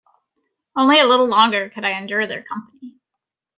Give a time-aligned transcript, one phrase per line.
[0.75, 2.95] Only a little longer could I endure their company.